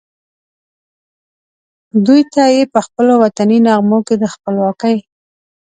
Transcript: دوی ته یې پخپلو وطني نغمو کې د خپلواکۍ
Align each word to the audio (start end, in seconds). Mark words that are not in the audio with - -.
دوی 2.05 2.21
ته 2.33 2.43
یې 2.55 2.63
پخپلو 2.73 3.15
وطني 3.23 3.57
نغمو 3.65 3.99
کې 4.07 4.15
د 4.21 4.25
خپلواکۍ 4.33 4.97